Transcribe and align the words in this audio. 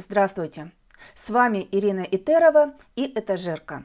Здравствуйте! 0.00 0.70
С 1.16 1.28
вами 1.28 1.66
Ирина 1.72 2.02
Итерова 2.02 2.74
и 2.94 3.18
Этажерка. 3.18 3.82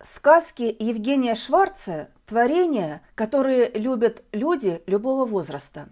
Сказки 0.00 0.76
Евгения 0.78 1.34
Шварца– 1.34 2.10
творения, 2.26 3.02
которые 3.16 3.70
любят 3.70 4.22
люди 4.30 4.84
любого 4.86 5.26
возраста. 5.26 5.88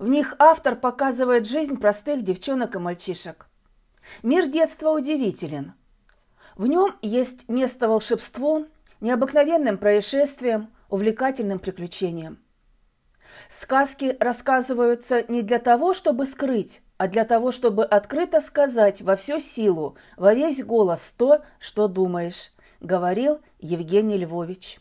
В 0.00 0.08
них 0.08 0.34
автор 0.40 0.74
показывает 0.74 1.46
жизнь 1.46 1.76
простых 1.76 2.24
девчонок 2.24 2.74
и 2.74 2.80
мальчишек. 2.80 3.46
Мир 4.24 4.48
детства 4.48 4.90
удивителен. 4.90 5.74
В 6.56 6.66
нем 6.66 6.96
есть 7.02 7.48
место 7.48 7.88
волшебству, 7.88 8.66
необыкновенным 9.00 9.78
происшествиям, 9.78 10.74
увлекательным 10.88 11.60
приключениям. 11.60 12.40
Сказки 13.48 14.16
рассказываются 14.18 15.22
не 15.28 15.42
для 15.42 15.60
того, 15.60 15.94
чтобы 15.94 16.26
скрыть, 16.26 16.82
а 16.98 17.08
для 17.08 17.24
того, 17.24 17.52
чтобы 17.52 17.84
открыто 17.84 18.40
сказать 18.40 19.02
во 19.02 19.16
всю 19.16 19.40
силу, 19.40 19.96
во 20.16 20.34
весь 20.34 20.64
голос 20.64 21.14
то, 21.16 21.42
что 21.58 21.88
думаешь, 21.88 22.52
говорил 22.80 23.40
Евгений 23.58 24.16
Львович. 24.16 24.80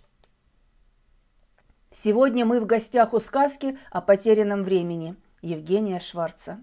Сегодня 1.91 2.45
мы 2.45 2.59
в 2.59 2.65
гостях 2.65 3.13
у 3.13 3.19
сказки 3.19 3.77
о 3.89 4.01
потерянном 4.01 4.63
времени 4.63 5.15
Евгения 5.41 5.99
Шварца. 5.99 6.61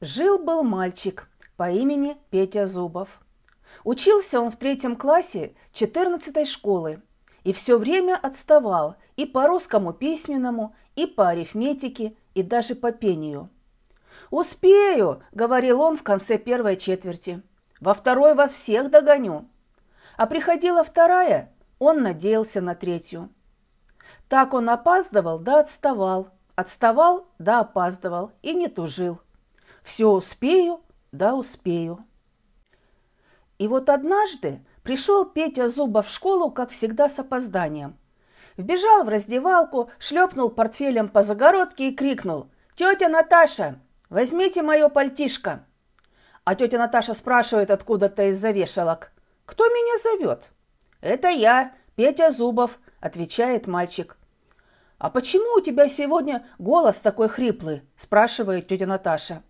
Жил-был 0.00 0.62
мальчик 0.62 1.28
по 1.56 1.70
имени 1.70 2.16
Петя 2.30 2.66
Зубов. 2.66 3.20
Учился 3.84 4.40
он 4.40 4.50
в 4.50 4.56
третьем 4.56 4.96
классе 4.96 5.54
14 5.72 6.46
школы 6.46 7.02
и 7.42 7.52
все 7.52 7.78
время 7.78 8.18
отставал 8.20 8.96
и 9.16 9.26
по 9.26 9.46
русскому 9.46 9.92
письменному, 9.92 10.74
и 10.96 11.06
по 11.06 11.28
арифметике, 11.28 12.16
и 12.34 12.42
даже 12.42 12.74
по 12.74 12.90
пению– 12.90 13.50
«Успею!»– 14.30 15.22
говорил 15.32 15.80
он 15.80 15.96
в 15.96 16.02
конце 16.02 16.38
первой 16.38 16.76
четверти. 16.76 17.42
«Во 17.80 17.94
второй 17.94 18.34
вас 18.34 18.52
всех 18.52 18.90
догоню!» 18.90 19.48
А 20.16 20.26
приходила 20.26 20.84
вторая, 20.84 21.52
он 21.78 22.02
надеялся 22.02 22.60
на 22.60 22.74
третью. 22.74 23.30
Так 24.28 24.54
он 24.54 24.70
опаздывал 24.70 25.38
да 25.38 25.60
отставал, 25.60 26.28
отставал 26.54 27.26
да 27.38 27.60
опаздывал 27.60 28.32
и 28.42 28.54
не 28.54 28.68
тужил. 28.68 29.20
Все 29.82 30.06
успею 30.06 30.80
да 31.12 31.34
успею. 31.34 32.04
И 33.58 33.68
вот 33.68 33.88
однажды 33.88 34.64
пришел 34.82 35.24
Петя 35.24 35.68
Зуба 35.68 36.02
в 36.02 36.08
школу, 36.08 36.50
как 36.50 36.70
всегда, 36.70 37.08
с 37.08 37.18
опозданием. 37.18 37.96
Вбежал 38.56 39.04
в 39.04 39.08
раздевалку, 39.08 39.90
шлепнул 39.98 40.48
портфелем 40.50 41.08
по 41.08 41.22
загородке 41.22 41.88
и 41.88 41.94
крикнул 41.94 42.48
«Тетя 42.74 43.08
Наташа, 43.08 43.78
Возьмите 44.14 44.62
мое 44.62 44.88
пальтишко. 44.88 45.66
А 46.44 46.54
тетя 46.54 46.78
Наташа 46.78 47.14
спрашивает 47.14 47.72
откуда-то 47.72 48.28
из-за 48.28 48.52
вешалок. 48.52 49.10
Кто 49.44 49.66
меня 49.66 49.98
зовет? 49.98 50.50
Это 51.00 51.30
я, 51.30 51.74
Петя 51.96 52.30
Зубов, 52.30 52.78
отвечает 53.00 53.66
мальчик. 53.66 54.16
А 54.98 55.10
почему 55.10 55.58
у 55.58 55.60
тебя 55.60 55.88
сегодня 55.88 56.46
голос 56.60 56.98
такой 56.98 57.28
хриплый? 57.28 57.82
спрашивает 57.96 58.68
тетя 58.68 58.86
Наташа. 58.86 59.42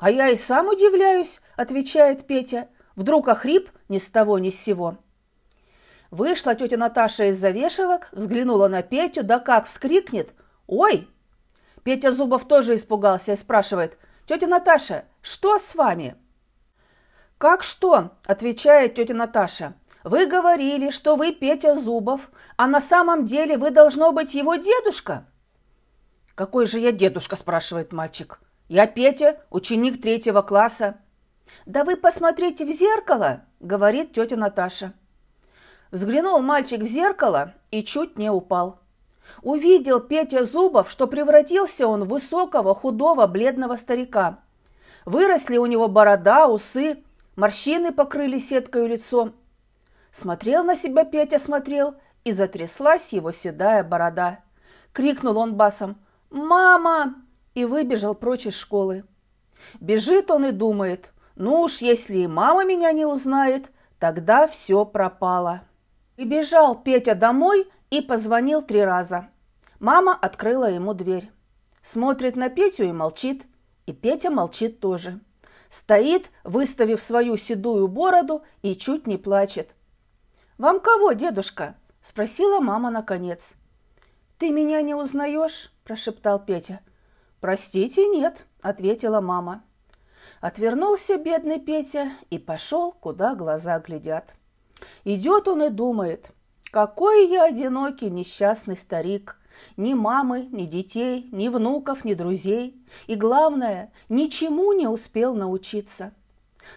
А 0.00 0.10
я 0.10 0.30
и 0.30 0.36
сам 0.36 0.68
удивляюсь, 0.68 1.42
отвечает 1.54 2.26
Петя. 2.26 2.68
Вдруг 2.96 3.28
охрип 3.28 3.68
ни 3.90 3.98
с 3.98 4.08
того 4.08 4.38
ни 4.38 4.48
с 4.48 4.58
сего. 4.58 4.96
Вышла 6.10 6.54
тетя 6.54 6.78
Наташа 6.78 7.26
из-за 7.26 7.50
вешалок, 7.50 8.08
взглянула 8.12 8.68
на 8.68 8.82
Петю, 8.82 9.24
да 9.24 9.40
как 9.40 9.66
вскрикнет. 9.66 10.30
«Ой, 10.66 11.06
Петя 11.84 12.12
Зубов 12.12 12.48
тоже 12.48 12.74
испугался 12.74 13.32
и 13.32 13.36
спрашивает, 13.36 13.98
«Тетя 14.26 14.46
Наташа, 14.46 15.04
что 15.20 15.58
с 15.58 15.74
вами?» 15.74 16.16
«Как 17.36 17.62
что?»– 17.62 18.12
отвечает 18.26 18.94
тетя 18.94 19.12
Наташа. 19.12 19.74
«Вы 20.02 20.26
говорили, 20.26 20.88
что 20.90 21.16
вы 21.16 21.32
Петя 21.32 21.76
Зубов, 21.76 22.30
а 22.56 22.66
на 22.66 22.80
самом 22.80 23.26
деле 23.26 23.58
вы 23.58 23.70
должно 23.70 24.12
быть 24.12 24.34
его 24.34 24.54
дедушка». 24.56 25.26
«Какой 26.34 26.66
же 26.66 26.78
я 26.78 26.90
дедушка?»– 26.90 27.36
спрашивает 27.36 27.92
мальчик. 27.92 28.40
«Я 28.68 28.86
Петя, 28.86 29.40
ученик 29.50 30.00
третьего 30.00 30.40
класса». 30.40 30.96
«Да 31.66 31.84
вы 31.84 31.96
посмотрите 31.96 32.64
в 32.64 32.70
зеркало!»– 32.70 33.42
говорит 33.60 34.14
тетя 34.14 34.36
Наташа. 34.36 34.94
Взглянул 35.90 36.40
мальчик 36.40 36.80
в 36.80 36.86
зеркало 36.86 37.52
и 37.70 37.84
чуть 37.84 38.16
не 38.16 38.30
упал. 38.30 38.80
Увидел 39.42 40.00
Петя 40.00 40.44
Зубов, 40.44 40.90
что 40.90 41.06
превратился 41.06 41.86
он 41.86 42.04
в 42.04 42.08
высокого, 42.08 42.74
худого, 42.74 43.26
бледного 43.26 43.76
старика. 43.76 44.38
Выросли 45.04 45.56
у 45.56 45.66
него 45.66 45.88
борода, 45.88 46.46
усы, 46.46 47.02
морщины 47.36 47.92
покрыли 47.92 48.38
сеткой 48.38 48.88
лицо. 48.88 49.32
Смотрел 50.10 50.64
на 50.64 50.76
себя 50.76 51.04
Петя, 51.04 51.38
смотрел, 51.38 51.96
и 52.24 52.32
затряслась 52.32 53.12
его 53.12 53.32
седая 53.32 53.84
борода. 53.84 54.40
Крикнул 54.92 55.36
он 55.38 55.54
басом 55.54 55.96
«Мама!» 56.30 57.16
и 57.54 57.64
выбежал 57.64 58.14
прочь 58.14 58.46
из 58.46 58.56
школы. 58.56 59.04
Бежит 59.80 60.30
он 60.30 60.46
и 60.46 60.52
думает, 60.52 61.12
ну 61.36 61.60
уж 61.60 61.78
если 61.78 62.18
и 62.18 62.26
мама 62.26 62.64
меня 62.64 62.92
не 62.92 63.04
узнает, 63.04 63.70
тогда 63.98 64.46
все 64.46 64.84
пропало. 64.84 65.62
Прибежал 66.16 66.76
Петя 66.76 67.14
домой 67.14 67.68
и 67.94 68.00
позвонил 68.00 68.60
три 68.60 68.82
раза. 68.82 69.28
Мама 69.78 70.18
открыла 70.20 70.68
ему 70.68 70.94
дверь. 70.94 71.30
Смотрит 71.80 72.34
на 72.34 72.48
Петю 72.48 72.82
и 72.82 72.90
молчит. 72.90 73.46
И 73.86 73.92
Петя 73.92 74.30
молчит 74.30 74.80
тоже. 74.80 75.20
Стоит, 75.70 76.32
выставив 76.42 77.00
свою 77.00 77.36
седую 77.36 77.86
бороду 77.86 78.42
и 78.62 78.74
чуть 78.74 79.06
не 79.06 79.16
плачет. 79.16 79.70
«Вам 80.58 80.80
кого, 80.80 81.12
дедушка?»– 81.12 81.76
спросила 82.02 82.58
мама 82.58 82.90
наконец. 82.90 83.52
«Ты 84.38 84.50
меня 84.50 84.82
не 84.82 84.96
узнаешь?»– 84.96 85.72
прошептал 85.84 86.44
Петя. 86.44 86.80
«Простите, 87.40 88.08
нет»,– 88.08 88.44
ответила 88.60 89.20
мама. 89.20 89.62
Отвернулся 90.40 91.16
бедный 91.16 91.60
Петя 91.60 92.10
и 92.30 92.38
пошел, 92.38 92.90
куда 92.90 93.36
глаза 93.36 93.78
глядят. 93.78 94.34
Идет 95.04 95.46
он 95.46 95.62
и 95.62 95.70
думает, 95.70 96.32
какой 96.74 97.28
я 97.28 97.44
одинокий 97.44 98.10
несчастный 98.10 98.76
старик– 98.76 99.38
ни 99.76 99.94
мамы, 99.94 100.48
ни 100.50 100.64
детей, 100.64 101.28
ни 101.30 101.46
внуков, 101.46 102.04
ни 102.04 102.14
друзей. 102.14 102.84
И 103.06 103.14
главное, 103.14 103.92
ничему 104.08 104.72
не 104.72 104.88
успел 104.88 105.36
научиться. 105.36 106.12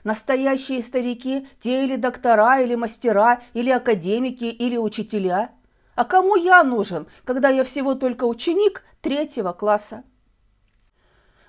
Настоящие 0.04 0.84
старики, 0.84 1.48
те 1.60 1.84
или 1.84 1.96
доктора, 1.96 2.60
или 2.60 2.76
мастера, 2.76 3.42
или 3.56 3.72
академики, 3.72 4.44
или 4.44 4.78
учителя. 4.78 5.50
А 5.96 6.06
кому 6.06 6.36
я 6.36 6.64
нужен, 6.64 7.08
когда 7.24 7.50
я 7.50 7.64
всего 7.64 7.96
только 7.96 8.26
ученик 8.26 8.86
третьего 9.02 9.52
класса? 9.52 10.04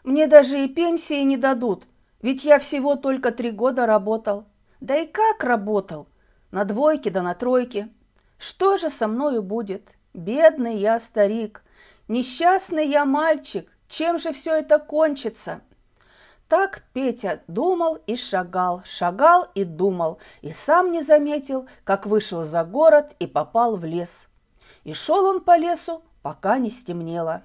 Мне 0.04 0.26
даже 0.26 0.64
и 0.64 0.68
пенсии 0.68 1.22
не 1.22 1.36
дадут, 1.36 1.86
ведь 2.22 2.44
я 2.44 2.58
всего 2.58 2.96
только 2.96 3.30
три 3.30 3.50
года 3.50 3.84
работал. 3.84 4.46
Да 4.80 4.96
и 4.96 5.06
как 5.06 5.44
работал? 5.44 6.08
На 6.50 6.64
двойке 6.64 7.10
да 7.10 7.20
на 7.20 7.34
тройке. 7.34 7.90
Что 8.38 8.76
же 8.76 8.88
со 8.88 9.08
мною 9.08 9.42
будет? 9.42 9.90
Бедный 10.14 10.76
я 10.76 10.98
старик, 10.98 11.62
несчастный 12.06 12.88
я 12.88 13.04
мальчик, 13.04 13.70
чем 13.88 14.18
же 14.18 14.32
все 14.32 14.54
это 14.54 14.78
кончится? 14.78 15.60
Так 16.48 16.84
Петя 16.94 17.42
думал 17.46 17.98
и 18.06 18.16
шагал, 18.16 18.82
шагал 18.84 19.48
и 19.54 19.64
думал, 19.64 20.18
и 20.40 20.52
сам 20.52 20.92
не 20.92 21.02
заметил, 21.02 21.68
как 21.84 22.06
вышел 22.06 22.44
за 22.44 22.64
город 22.64 23.14
и 23.18 23.26
попал 23.26 23.76
в 23.76 23.84
лес. 23.84 24.28
И 24.84 24.94
шел 24.94 25.26
он 25.26 25.40
по 25.42 25.58
лесу, 25.58 26.02
пока 26.22 26.58
не 26.58 26.70
стемнело. 26.70 27.42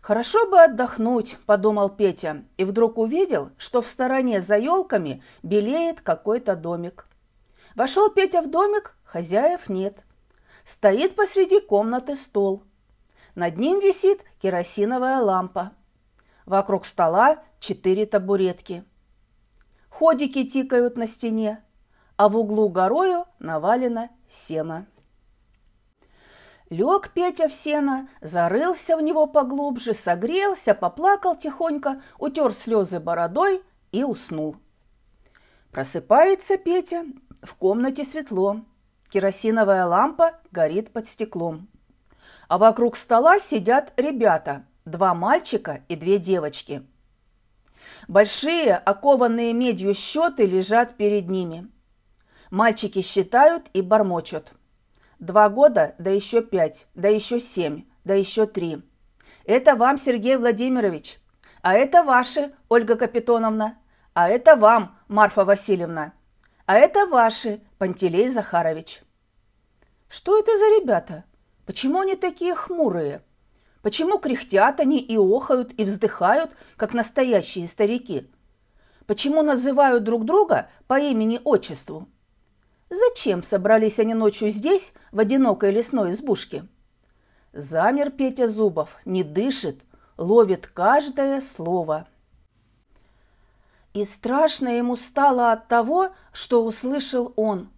«Хорошо 0.00 0.48
бы 0.48 0.62
отдохнуть»,– 0.62 1.36
подумал 1.46 1.90
Петя, 1.90 2.44
и 2.56 2.64
вдруг 2.64 2.96
увидел, 2.96 3.50
что 3.58 3.82
в 3.82 3.88
стороне 3.88 4.40
за 4.40 4.56
елками 4.56 5.22
белеет 5.42 6.00
какой-то 6.00 6.54
домик. 6.56 7.06
Вошел 7.74 8.08
Петя 8.08 8.40
в 8.40 8.48
домик, 8.50 8.96
хозяев 9.16 9.70
нет. 9.70 10.04
Стоит 10.66 11.16
посреди 11.16 11.58
комнаты 11.58 12.16
стол. 12.16 12.62
Над 13.34 13.56
ним 13.56 13.80
висит 13.80 14.22
керосиновая 14.42 15.20
лампа. 15.20 15.72
Вокруг 16.44 16.84
стола 16.84 17.42
четыре 17.58 18.04
табуретки. 18.04 18.84
Ходики 19.88 20.44
тикают 20.44 20.98
на 20.98 21.06
стене, 21.06 21.64
а 22.18 22.28
в 22.28 22.36
углу 22.36 22.68
горою 22.68 23.24
навалено 23.38 24.10
сено. 24.30 24.86
Лег 26.68 27.12
Петя 27.14 27.48
в 27.48 27.54
сено, 27.54 28.10
зарылся 28.20 28.98
в 28.98 29.00
него 29.00 29.26
поглубже, 29.26 29.94
согрелся, 29.94 30.74
поплакал 30.74 31.36
тихонько, 31.36 32.02
утер 32.18 32.52
слезы 32.52 33.00
бородой 33.00 33.62
и 33.92 34.04
уснул. 34.04 34.56
Просыпается 35.70 36.58
Петя, 36.58 37.06
в 37.40 37.54
комнате 37.54 38.04
светло. 38.04 38.60
Керосиновая 39.10 39.86
лампа 39.86 40.34
горит 40.50 40.92
под 40.92 41.06
стеклом. 41.06 41.68
А 42.48 42.58
вокруг 42.58 42.96
стола 42.96 43.38
сидят 43.38 43.92
ребята, 43.96 44.64
два 44.84 45.14
мальчика 45.14 45.82
и 45.88 45.96
две 45.96 46.18
девочки. 46.18 46.84
Большие, 48.08 48.76
окованные 48.76 49.52
медью 49.52 49.94
счеты 49.94 50.46
лежат 50.46 50.96
перед 50.96 51.28
ними. 51.28 51.68
Мальчики 52.50 53.02
считают 53.02 53.68
и 53.72 53.82
бормочут. 53.82 54.52
Два 55.18 55.48
года, 55.48 55.94
да 55.98 56.10
еще 56.10 56.42
пять, 56.42 56.86
да 56.94 57.08
еще 57.08 57.40
семь, 57.40 57.84
да 58.04 58.14
еще 58.14 58.46
три. 58.46 58.82
Это 59.44 59.74
вам, 59.74 59.98
Сергей 59.98 60.36
Владимирович. 60.36 61.18
А 61.62 61.74
это 61.74 62.02
ваши, 62.02 62.52
Ольга 62.68 62.96
Капитоновна. 62.96 63.78
А 64.14 64.28
это 64.28 64.56
вам, 64.56 64.96
Марфа 65.08 65.44
Васильевна. 65.44 66.12
А 66.66 66.74
это 66.74 67.06
ваши, 67.06 67.60
Пантелей 67.78 68.28
Захарович. 68.28 69.02
Что 70.08 70.36
это 70.36 70.50
за 70.58 70.64
ребята? 70.80 71.24
Почему 71.64 72.00
они 72.00 72.16
такие 72.16 72.56
хмурые? 72.56 73.22
Почему 73.82 74.18
кряхтят 74.18 74.80
они 74.80 74.98
и 74.98 75.16
охают, 75.16 75.72
и 75.78 75.84
вздыхают, 75.84 76.50
как 76.76 76.92
настоящие 76.92 77.68
старики? 77.68 78.28
Почему 79.06 79.42
называют 79.42 80.02
друг 80.02 80.24
друга 80.24 80.68
по 80.88 80.98
имени-отчеству? 80.98 82.08
Зачем 82.90 83.44
собрались 83.44 84.00
они 84.00 84.14
ночью 84.14 84.50
здесь, 84.50 84.92
в 85.12 85.20
одинокой 85.20 85.70
лесной 85.70 86.12
избушке? 86.12 86.66
Замер 87.52 88.10
Петя 88.10 88.48
Зубов, 88.48 88.96
не 89.04 89.22
дышит, 89.22 89.82
ловит 90.16 90.66
каждое 90.66 91.40
слово. 91.40 92.08
И 93.96 94.04
страшно 94.04 94.76
ему 94.76 94.94
стало 94.94 95.52
от 95.52 95.68
того, 95.68 96.10
что 96.30 96.62
услышал 96.66 97.32
он. 97.34 97.70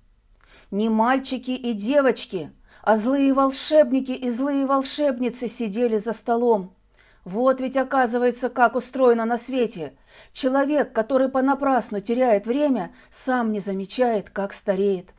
Не 0.73 0.88
мальчики 0.88 1.53
и 1.53 1.73
девочки, 1.73 2.50
а 2.82 2.97
злые 2.97 3.32
волшебники 3.32 4.11
и 4.11 4.29
злые 4.29 4.67
волшебницы 4.67 5.47
сидели 5.47 5.97
за 5.97 6.12
столом. 6.12 6.75
Вот 7.23 7.61
ведь 7.61 7.76
оказывается, 7.76 8.49
как 8.49 8.75
устроено 8.75 9.26
на 9.26 9.38
свете. 9.38 9.97
Человек, 10.32 10.93
который 10.93 11.29
понапрасну 11.29 12.00
теряет 12.00 12.49
время, 12.49 12.93
сам 13.12 13.53
не 13.53 13.61
замечает, 13.61 14.29
как 14.29 14.55
стареет. 14.55 15.11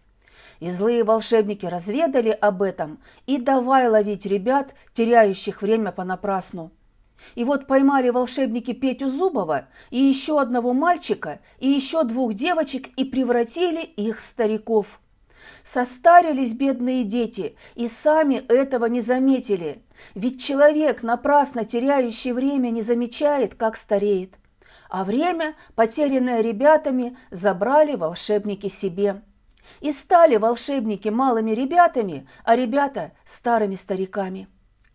И 0.59 0.69
злые 0.69 1.05
волшебники 1.05 1.65
разведали 1.65 2.31
об 2.31 2.61
этом 2.61 2.99
и 3.25 3.37
давай 3.37 3.87
ловить 3.87 4.25
ребят, 4.25 4.75
теряющих 4.93 5.61
время 5.61 5.93
понапрасну. 5.93 6.73
И 7.35 7.43
вот 7.43 7.67
поймали 7.67 8.09
волшебники 8.09 8.73
Петю 8.73 9.09
Зубова 9.09 9.67
и 9.89 9.99
еще 9.99 10.39
одного 10.39 10.73
мальчика, 10.73 11.39
и 11.59 11.67
еще 11.67 12.03
двух 12.03 12.33
девочек 12.33 12.89
и 12.97 13.03
превратили 13.03 13.81
их 13.81 14.21
в 14.21 14.25
стариков. 14.25 14.99
Состарились 15.63 16.53
бедные 16.53 17.03
дети 17.03 17.55
и 17.75 17.87
сами 17.87 18.35
этого 18.35 18.85
не 18.85 19.01
заметили. 19.01 19.83
Ведь 20.15 20.41
человек, 20.43 21.03
напрасно 21.03 21.65
теряющий 21.65 22.31
время, 22.31 22.69
не 22.69 22.81
замечает, 22.81 23.55
как 23.55 23.77
стареет. 23.77 24.35
А 24.89 25.03
время, 25.03 25.55
потерянное 25.75 26.41
ребятами, 26.41 27.17
забрали 27.29 27.95
волшебники 27.95 28.67
себе. 28.67 29.21
И 29.81 29.91
стали 29.91 30.37
волшебники 30.37 31.09
малыми 31.09 31.51
ребятами, 31.51 32.27
а 32.43 32.55
ребята– 32.55 33.11
старыми 33.25 33.75
стариками. 33.75 34.47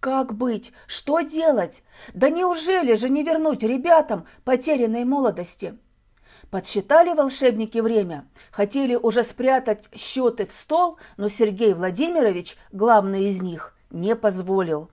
Как 0.05 0.35
быть? 0.35 0.75
Что 0.87 1.21
делать? 1.21 1.83
Да 2.13 2.29
неужели 2.29 2.93
же 2.93 3.09
не 3.09 3.23
вернуть 3.23 3.63
ребятам 3.63 4.27
потерянной 4.45 5.07
молодости? 5.07 5.79
Подсчитали 6.51 7.15
волшебники 7.15 7.79
время, 7.79 8.29
хотели 8.51 8.97
уже 8.97 9.25
спрятать 9.25 9.89
счеты 9.97 10.45
в 10.45 10.53
стол, 10.53 10.99
но 11.17 11.31
Сергей 11.31 11.73
Владимирович, 11.73 12.59
главный 12.71 13.29
из 13.29 13.41
них, 13.41 13.75
не 13.89 14.15
позволил. 14.15 14.91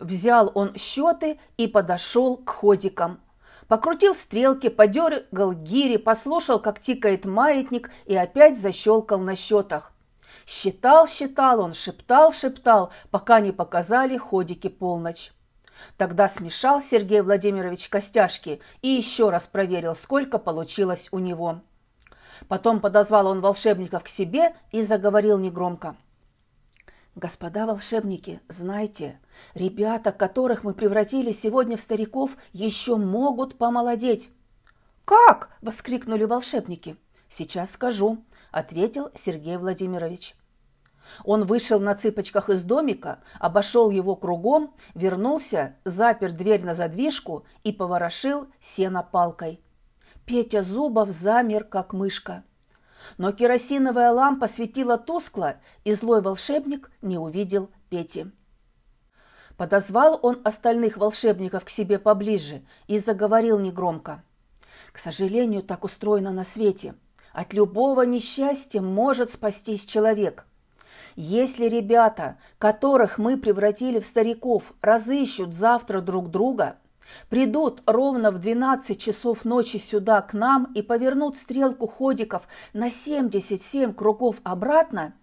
Взял 0.00 0.50
он 0.52 0.74
счеты 0.74 1.38
и 1.56 1.68
подошел 1.68 2.38
к 2.38 2.50
ходикам. 2.50 3.20
Покрутил 3.68 4.16
стрелки, 4.16 4.68
подергал 4.68 5.52
гири, 5.52 5.96
послушал, 5.96 6.58
как 6.58 6.80
тикает 6.80 7.24
маятник 7.24 7.92
и 8.06 8.16
опять 8.16 8.60
защелкал 8.60 9.20
на 9.20 9.36
счетах. 9.36 9.92
Считал, 10.46 11.06
считал 11.06 11.60
он, 11.60 11.74
шептал, 11.74 12.32
шептал, 12.32 12.90
пока 13.10 13.40
не 13.40 13.52
показали 13.52 14.16
ходики 14.16 14.68
полночь. 14.68 15.32
Тогда 15.96 16.28
смешал 16.28 16.80
Сергей 16.80 17.20
Владимирович 17.20 17.88
костяшки 17.88 18.60
и 18.82 18.88
еще 18.88 19.30
раз 19.30 19.46
проверил, 19.46 19.94
сколько 19.94 20.38
получилось 20.38 21.08
у 21.10 21.18
него. 21.18 21.60
Потом 22.48 22.80
подозвал 22.80 23.26
он 23.26 23.40
волшебников 23.40 24.04
к 24.04 24.08
себе 24.08 24.54
и 24.70 24.82
заговорил 24.82 25.38
негромко. 25.38 25.96
«Господа 27.14 27.66
волшебники, 27.66 28.40
знайте, 28.48 29.20
ребята, 29.54 30.12
которых 30.12 30.64
мы 30.64 30.72
превратили 30.72 31.32
сегодня 31.32 31.76
в 31.76 31.80
стариков, 31.80 32.36
еще 32.52 32.96
могут 32.96 33.58
помолодеть». 33.58 34.30
«Как?»– 35.04 35.50
воскликнули 35.60 36.24
волшебники. 36.24 36.96
«Сейчас 37.28 37.72
скажу»,– 37.72 38.24
ответил 38.52 39.10
Сергей 39.14 39.56
Владимирович. 39.56 40.36
Он 41.24 41.44
вышел 41.44 41.80
на 41.80 41.94
цыпочках 41.94 42.48
из 42.48 42.64
домика, 42.64 43.18
обошел 43.40 43.90
его 43.90 44.14
кругом, 44.14 44.74
вернулся, 44.94 45.76
запер 45.84 46.32
дверь 46.32 46.64
на 46.64 46.74
задвижку 46.74 47.44
и 47.64 47.72
поворошил 47.72 48.46
сено 48.60 49.02
палкой. 49.02 49.60
Петя 50.24 50.62
Зубов 50.62 51.10
замер, 51.10 51.64
как 51.64 51.92
мышка. 51.92 52.44
Но 53.18 53.32
керосиновая 53.32 54.12
лампа 54.12 54.46
светила 54.46 54.96
тускло, 54.96 55.56
и 55.84 55.92
злой 55.92 56.22
волшебник 56.22 56.90
не 57.02 57.18
увидел 57.18 57.68
Пети. 57.90 58.26
Подозвал 59.56 60.18
он 60.22 60.40
остальных 60.44 60.96
волшебников 60.96 61.64
к 61.64 61.70
себе 61.70 61.98
поближе 61.98 62.62
и 62.86 62.98
заговорил 62.98 63.58
негромко. 63.58 64.22
«К 64.92 64.98
сожалению, 64.98 65.62
так 65.62 65.84
устроено 65.84 66.30
на 66.30 66.44
свете. 66.44 66.94
От 67.32 67.54
любого 67.54 68.02
несчастья 68.02 68.80
может 68.80 69.30
спастись 69.30 69.84
человек. 69.84 70.44
Если 71.16 71.66
ребята, 71.66 72.38
которых 72.58 73.18
мы 73.18 73.36
превратили 73.36 74.00
в 74.00 74.06
стариков, 74.06 74.72
разыщут 74.80 75.52
завтра 75.52 76.00
друг 76.00 76.30
друга, 76.30 76.76
придут 77.28 77.82
ровно 77.86 78.30
в 78.30 78.38
12 78.38 79.00
часов 79.00 79.44
ночи 79.44 79.76
сюда 79.78 80.22
к 80.22 80.32
нам 80.32 80.72
и 80.74 80.82
повернут 80.82 81.36
стрелку 81.36 81.86
ходиков 81.86 82.42
на 82.72 82.90
77 82.90 83.92
кругов 83.92 84.36
обратно, 84.42 85.14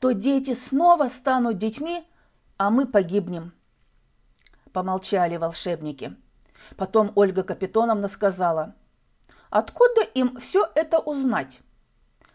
то 0.00 0.12
дети 0.12 0.54
снова 0.54 1.08
станут 1.08 1.58
детьми, 1.58 2.04
а 2.56 2.70
мы 2.70 2.86
погибнем. 2.86 3.52
Помолчали 4.72 5.36
волшебники. 5.36 6.16
Потом 6.76 7.12
Ольга 7.14 7.44
Капитоновна 7.44 8.08
сказала, 8.08 8.74
откуда 9.50 10.02
им 10.02 10.38
все 10.38 10.68
это 10.74 10.98
узнать? 10.98 11.60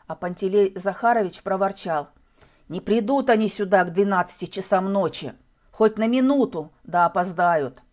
А 0.07 0.15
Пантелей 0.15 0.74
Захарович 0.75 1.41
проворчал– 1.41 2.09
не 2.71 2.79
придут 2.79 3.29
они 3.29 3.50
сюда 3.50 3.83
к 3.83 3.91
двенадцати 3.91 4.45
часам 4.45 4.93
ночи, 4.93 5.33
хоть 5.71 5.97
на 5.97 6.07
минуту, 6.07 6.71
да 6.85 7.05
опоздают. 7.05 7.83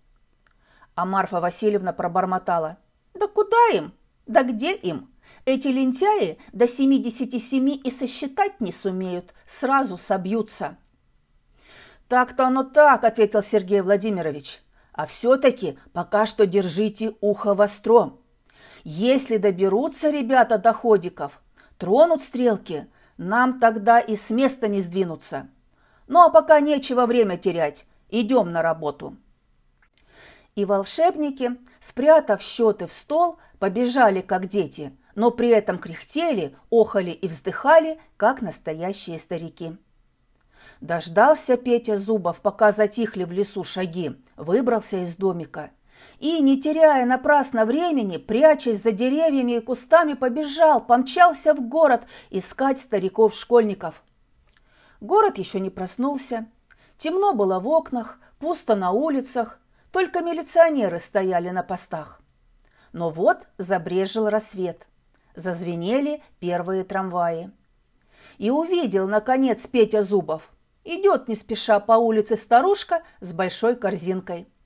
А 0.95 1.05
Марфа 1.05 1.41
Васильевна 1.41 1.93
пробормотала. 1.93 2.79
Да 3.13 3.27
куда 3.27 3.57
им? 3.75 3.93
Да 4.27 4.45
где 4.45 4.73
им? 4.73 5.13
Эти 5.45 5.67
лентяи 5.67 6.39
до 6.53 6.69
семидесяти 6.69 7.39
семи 7.39 7.75
и 7.75 7.91
сосчитать 7.91 8.61
не 8.61 8.71
сумеют, 8.71 9.35
сразу 9.49 9.99
собьются. 9.99 10.77
Так-то 12.07 12.47
оно 12.47 12.63
так, 12.63 13.03
ответил 13.03 13.43
Сергей 13.43 13.81
Владимирович. 13.81 14.61
А 14.93 15.07
все-таки 15.07 15.77
пока 15.93 16.25
что 16.25 16.47
держите 16.47 17.17
ухо 17.21 17.55
востро. 17.55 18.13
Если 18.85 19.37
доберутся 19.37 20.11
ребята 20.11 20.59
до 20.59 20.73
ходиков, 20.73 21.41
тронут 21.79 22.23
стрелки– 22.23 22.87
нам 23.19 23.59
тогда 23.59 23.99
и 23.99 24.15
с 24.17 24.31
места 24.31 24.69
не 24.69 24.81
сдвинуться. 24.81 25.49
Ну 26.07 26.21
а 26.23 26.31
пока 26.31 26.61
нечего 26.61 27.05
время 27.05 27.37
терять, 27.37 27.85
идем 28.09 28.53
на 28.53 28.63
работу. 28.63 29.17
И 30.55 30.65
волшебники, 30.65 31.57
спрятав 31.81 32.41
счеты 32.41 32.87
в 32.87 32.93
стол, 32.93 33.39
побежали, 33.59 34.21
как 34.21 34.47
дети, 34.47 34.97
но 35.15 35.31
при 35.31 35.49
этом 35.49 35.79
кряхтели, 35.79 36.57
охали 36.71 37.11
и 37.11 37.29
вздыхали, 37.29 38.01
как 38.17 38.41
настоящие 38.41 39.19
старики. 39.19 39.77
Дождался 40.81 41.57
Петя 41.57 41.97
Зубов, 41.97 42.41
пока 42.41 42.71
затихли 42.71 43.25
в 43.25 43.33
лесу 43.33 43.65
шаги, 43.65 44.17
выбрался 44.37 44.99
из 44.99 45.17
домика 45.17 45.71
и, 46.19 46.41
не 46.41 46.61
теряя 46.61 47.07
напрасно 47.07 47.65
времени, 47.65 48.17
прячась 48.17 48.83
за 48.83 48.93
деревьями 48.93 49.53
и 49.57 49.61
кустами, 49.61 50.15
побежал, 50.15 50.81
помчался 50.81 51.55
в 51.55 51.61
город 51.61 52.03
искать 52.31 52.79
стариков-школьников. 52.79 54.03
Город 55.01 55.39
еще 55.39 55.61
не 55.61 55.71
проснулся. 55.71 56.47
Темно 56.97 57.35
было 57.35 57.61
в 57.61 57.69
окнах, 57.69 58.19
пусто 58.41 58.75
на 58.75 58.91
улицах, 58.91 59.61
только 59.93 60.21
милиционеры 60.21 60.99
стояли 60.99 61.51
на 61.51 61.63
постах. 61.63 62.21
Но 62.93 63.11
вот 63.11 63.47
забрежил 63.59 64.29
рассвет. 64.29 64.87
Зазвенели 65.37 66.23
первые 66.41 66.83
трамваи. 66.83 67.53
И 68.39 68.51
увидел, 68.51 69.07
наконец, 69.07 69.67
Петя 69.69 70.03
Зубов. 70.03 70.51
Идет 70.83 71.29
не 71.29 71.37
спеша 71.37 71.79
по 71.79 71.93
улице 71.93 72.37
старушка 72.37 73.03
с 73.21 73.33
большой 73.33 73.77
корзинкой– 73.77 74.49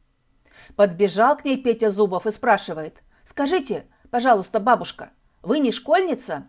Подбежал 0.77 1.37
к 1.37 1.45
ней 1.45 1.57
Петя 1.57 1.91
Зубов 1.91 2.27
и 2.27 2.31
спрашивает, 2.31 3.03
«Скажите, 3.25 3.87
пожалуйста, 4.11 4.61
бабушка, 4.61 5.11
вы 5.43 5.59
не 5.59 5.73
школьница?» 5.73 6.49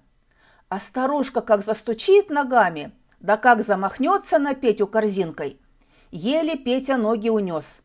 А 0.69 0.79
старушка 0.79 1.41
как 1.41 1.63
застучит 1.63 2.29
ногами, 2.29 2.93
да 3.19 3.37
как 3.37 3.61
замахнется 3.61 4.39
на 4.39 4.55
Петю 4.55 4.87
корзинкой. 4.87 5.61
Еле 6.11 6.57
Петя 6.57 6.97
ноги 6.97 7.29
унес. 7.29 7.81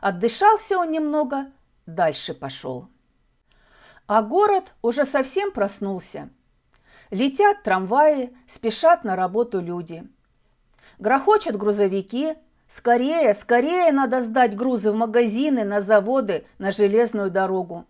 Отдышался 0.00 0.78
он 0.78 0.90
немного, 0.90 1.46
дальше 1.86 2.34
пошел. 2.34 2.88
А 4.06 4.22
город 4.22 4.74
уже 4.82 5.04
совсем 5.04 5.52
проснулся. 5.52 6.30
Летят 7.10 7.62
трамваи, 7.62 8.36
спешат 8.48 9.04
на 9.04 9.16
работу 9.16 9.60
люди. 9.60 10.08
Грохочут 10.98 11.56
грузовики. 11.56 12.34
Скорее, 12.68 13.32
скорее 13.34 13.92
надо 13.92 14.20
сдать 14.20 14.56
грузы 14.56 14.90
в 14.90 14.96
магазины, 14.96 15.64
на 15.64 15.80
заводы, 15.80 16.46
на 16.58 16.72
железную 16.72 17.30
дорогу. 17.30 17.86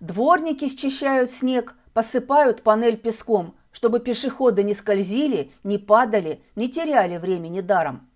Дворники 0.00 0.68
счищают 0.68 1.30
снег, 1.30 1.74
посыпают 1.92 2.62
панель 2.62 2.96
песком, 2.96 3.56
чтобы 3.72 3.98
пешеходы 3.98 4.62
не 4.62 4.74
скользили, 4.74 5.50
не 5.64 5.78
падали, 5.78 6.42
не 6.54 6.68
теряли 6.68 7.16
времени 7.16 7.60
даром. 7.60 8.08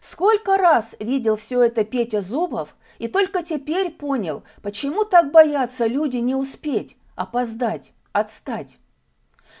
Сколько 0.00 0.56
раз 0.56 0.96
видел 0.98 1.36
все 1.36 1.62
это 1.62 1.84
Петя 1.84 2.20
Зубов 2.20 2.76
и 2.98 3.08
только 3.08 3.42
теперь 3.42 3.90
понял, 3.90 4.42
почему 4.62 5.04
так 5.04 5.30
боятся 5.30 5.86
люди 5.86 6.18
не 6.18 6.34
успеть, 6.34 6.98
опоздать, 7.14 7.92
отстать. 8.12 8.78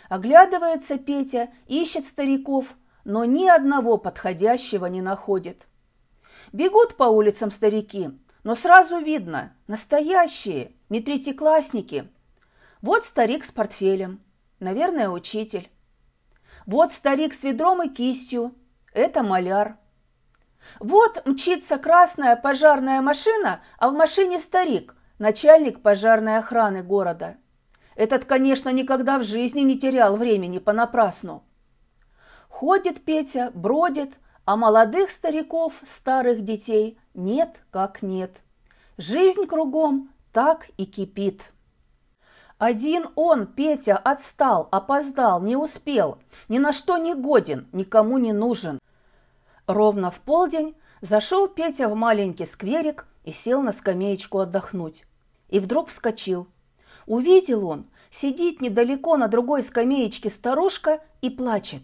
Оглядывается 0.08 0.98
Петя, 0.98 1.48
ищет 1.66 2.04
стариков, 2.04 2.66
но 3.04 3.24
ни 3.24 3.46
одного 3.46 3.98
подходящего 3.98 4.86
не 4.86 5.02
находит. 5.02 5.66
Бегут 6.52 6.96
по 6.96 7.04
улицам 7.04 7.50
старики, 7.50 8.10
но 8.42 8.54
сразу 8.54 8.98
видно– 8.98 9.54
настоящие, 9.66 10.72
не 10.88 11.00
третьеклассники. 11.00 12.10
Вот 12.82 13.04
старик 13.04 13.44
с 13.44 13.52
портфелем, 13.52 14.20
наверное, 14.60 15.08
учитель. 15.08 15.70
Вот 16.66 16.92
старик 16.92 17.34
с 17.34 17.42
ведром 17.42 17.82
и 17.82 17.88
кистью, 17.88 18.54
это 18.92 19.22
маляр. 19.22 19.76
Вот 20.80 21.26
мчится 21.26 21.78
красная 21.78 22.36
пожарная 22.36 23.02
машина, 23.02 23.60
а 23.78 23.90
в 23.90 23.94
машине 23.94 24.38
старик, 24.38 24.94
начальник 25.18 25.82
пожарной 25.82 26.38
охраны 26.38 26.82
города. 26.82 27.36
Этот, 27.96 28.24
конечно, 28.24 28.70
никогда 28.70 29.18
в 29.18 29.22
жизни 29.22 29.60
не 29.60 29.78
терял 29.78 30.16
времени 30.16 30.58
понапрасну. 30.58 31.44
Ходит 32.66 33.04
Петя, 33.04 33.52
бродит, 33.54 34.14
а 34.46 34.56
молодых 34.56 35.10
стариков, 35.10 35.74
старых 35.84 36.42
детей 36.46 36.96
нет 37.12 37.60
как 37.70 38.00
нет. 38.00 38.40
Жизнь 38.96 39.44
кругом 39.44 40.08
так 40.32 40.70
и 40.78 40.86
кипит. 40.86 41.52
Один 42.56 43.08
он, 43.16 43.46
Петя, 43.46 43.98
отстал, 43.98 44.70
опоздал, 44.72 45.42
не 45.42 45.56
успел, 45.56 46.16
ни 46.48 46.56
на 46.56 46.72
что 46.72 46.96
не 46.96 47.14
годен, 47.14 47.68
никому 47.72 48.16
не 48.16 48.32
нужен. 48.32 48.78
Ровно 49.66 50.10
в 50.10 50.20
полдень 50.20 50.74
зашел 51.02 51.48
Петя 51.48 51.86
в 51.90 51.94
маленький 51.94 52.46
скверик 52.46 53.06
и 53.24 53.32
сел 53.32 53.60
на 53.60 53.72
скамеечку 53.72 54.38
отдохнуть. 54.38 55.04
И 55.50 55.60
вдруг 55.60 55.90
вскочил. 55.90 56.46
Увидел 57.04 57.66
он, 57.68 57.84
сидит 58.10 58.62
недалеко 58.62 59.18
на 59.18 59.28
другой 59.28 59.62
скамеечке 59.62 60.30
старушка 60.30 61.02
и 61.20 61.28
плачет. 61.28 61.82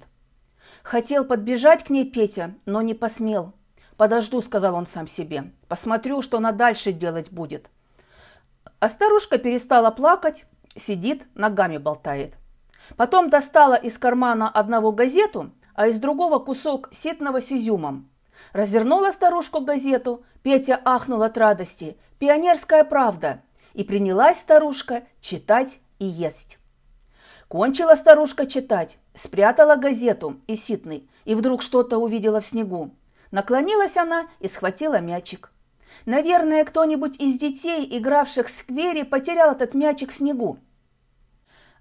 Хотел 0.82 1.24
подбежать 1.24 1.84
к 1.84 1.90
ней 1.90 2.04
Петя, 2.10 2.54
но 2.66 2.82
не 2.82 2.94
посмел. 2.94 3.52
«Подожду»,— 3.96 4.40
сказал 4.42 4.74
он 4.74 4.86
сам 4.86 5.06
себе,— 5.06 5.52
«посмотрю, 5.68 6.22
что 6.22 6.38
она 6.38 6.52
дальше 6.52 6.92
делать 6.92 7.30
будет». 7.30 7.68
А 8.78 8.88
старушка 8.88 9.36
перестала 9.36 9.90
плакать, 9.90 10.46
сидит, 10.74 11.26
ногами 11.34 11.76
болтает. 11.76 12.34
Потом 12.96 13.28
достала 13.28 13.74
из 13.74 13.98
кармана 13.98 14.48
одного 14.48 14.90
газету, 14.90 15.50
а 15.74 15.86
из 15.86 16.00
другого 16.00 16.38
кусок 16.38 16.88
ситного 16.92 17.42
с 17.42 17.52
изюмом. 17.52 18.08
Развернула 18.52 19.10
старушку 19.10 19.60
газету, 19.60 20.24
Петя 20.42 20.80
ахнул 20.84 21.22
от 21.22 21.36
радости. 21.36 21.98
«Пионерская 22.18 22.84
правда!» 22.84 23.42
И 23.74 23.84
принялась 23.84 24.38
старушка 24.38 25.04
читать 25.20 25.78
и 25.98 26.06
есть. 26.06 26.58
Кончила 27.48 27.94
старушка 27.94 28.46
читать, 28.46 28.98
спрятала 29.22 29.76
газету 29.76 30.40
и 30.46 30.56
ситный, 30.56 31.08
и 31.24 31.34
вдруг 31.34 31.62
что-то 31.62 31.98
увидела 31.98 32.40
в 32.40 32.46
снегу. 32.46 32.90
Наклонилась 33.30 33.96
она 33.96 34.26
и 34.40 34.48
схватила 34.48 35.00
мячик. 35.00 35.52
Наверное, 36.06 36.64
кто-нибудь 36.64 37.20
из 37.20 37.38
детей, 37.38 37.86
игравших 37.98 38.48
в 38.48 38.56
сквере, 38.56 39.04
потерял 39.04 39.52
этот 39.52 39.74
мячик 39.74 40.12
в 40.12 40.16
снегу. 40.16 40.58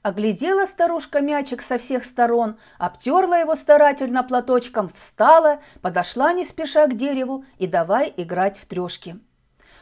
Оглядела 0.02 0.66
старушка 0.66 1.20
мячик 1.20 1.62
со 1.62 1.78
всех 1.78 2.06
сторон, 2.06 2.58
обтерла 2.78 3.40
его 3.40 3.56
старательно 3.56 4.24
платочком, 4.24 4.90
встала, 4.90 5.60
подошла 5.82 6.32
не 6.32 6.46
спеша 6.46 6.88
к 6.88 6.96
дереву 6.96 7.44
и 7.58 7.68
давай 7.68 8.14
играть 8.16 8.58
в 8.58 8.66
трешки. 8.66 9.20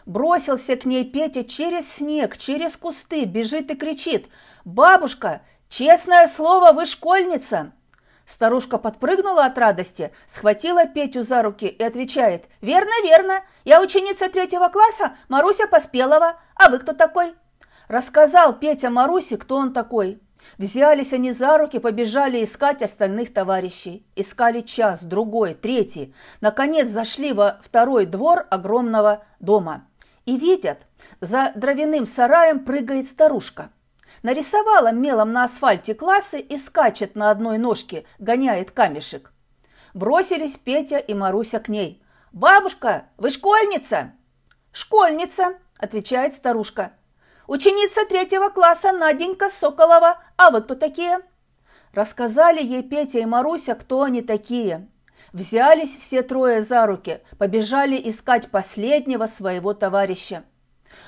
Бросился 0.08 0.76
к 0.76 0.86
ней 0.86 1.04
Петя 1.04 1.44
через 1.44 1.92
снег, 1.92 2.38
через 2.38 2.78
кусты, 2.78 3.26
бежит 3.26 3.70
и 3.70 3.76
кричит. 3.76 4.28
«Бабушка, 4.64 5.42
честное 5.70 6.28
слово, 6.28 6.72
вы 6.72 6.86
школьница!» 6.86 7.72
Старушка 8.28 8.78
подпрыгнула 8.78 9.46
от 9.46 9.58
радости, 9.58 10.12
схватила 10.28 10.86
Петю 10.86 11.24
за 11.24 11.42
руки 11.42 11.66
и 11.66 11.82
отвечает. 11.82 12.46
«Верно, 12.60 12.92
верно. 13.02 13.42
Я 13.64 13.82
ученица 13.82 14.30
третьего 14.30 14.68
класса 14.68 15.16
Маруся 15.30 15.66
Поспелова. 15.66 16.38
А 16.56 16.70
вы 16.70 16.80
кто 16.80 16.92
такой?» 16.92 17.36
Рассказал 17.88 18.52
Петя 18.54 18.90
Марусе, 18.90 19.38
кто 19.38 19.56
он 19.56 19.72
такой. 19.72 20.20
Взялись 20.58 21.14
они 21.14 21.32
за 21.32 21.58
руки, 21.58 21.80
побежали 21.80 22.44
искать 22.44 22.84
остальных 22.84 23.34
товарищей. 23.34 24.06
Искали 24.18 24.60
час, 24.60 25.04
другой, 25.04 25.54
третий. 25.54 26.14
Наконец 26.42 26.90
зашли 26.90 27.32
во 27.32 27.60
второй 27.64 28.06
двор 28.06 28.46
огромного 28.50 29.24
дома. 29.40 29.88
И 30.26 30.38
видят, 30.38 30.80
за 31.22 31.54
дровяным 31.56 32.06
сараем 32.06 32.66
прыгает 32.66 33.06
старушка– 33.06 33.72
нарисовала 34.28 34.92
мелом 34.92 35.32
на 35.32 35.46
асфальте 35.46 35.96
классы 35.96 36.42
и 36.42 36.58
скачет 36.58 37.16
на 37.16 37.32
одной 37.32 37.58
ножке, 37.58 38.04
гоняет 38.20 38.72
камешек. 38.72 39.32
Бросились 39.94 40.58
Петя 40.58 40.98
и 40.98 41.14
Маруся 41.14 41.60
к 41.60 41.70
ней. 41.70 42.04
«Бабушка, 42.34 43.06
вы 43.16 43.30
школьница?» 43.30 44.12
«Школьница»,– 44.74 45.60
отвечает 45.78 46.34
старушка. 46.34 46.92
«Ученица 47.48 48.06
третьего 48.06 48.50
класса 48.50 48.92
Наденька 48.92 49.48
Соколова. 49.48 50.22
А 50.36 50.52
вы 50.52 50.62
кто 50.62 50.76
такие?» 50.76 51.20
Рассказали 51.94 52.62
ей 52.62 52.84
Петя 52.84 53.20
и 53.20 53.26
Маруся, 53.26 53.76
кто 53.76 54.04
они 54.04 54.22
такие. 54.22 54.90
Взялись 55.32 55.96
все 55.96 56.22
трое 56.22 56.62
за 56.62 56.86
руки, 56.86 57.22
побежали 57.38 57.96
искать 58.10 58.52
последнего 58.52 59.28
своего 59.28 59.74
товарища. 59.74 60.44